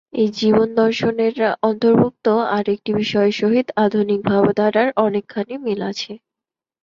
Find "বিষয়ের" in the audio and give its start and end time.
3.01-3.35